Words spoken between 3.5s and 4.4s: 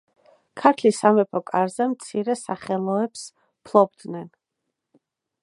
ფლობდნენ.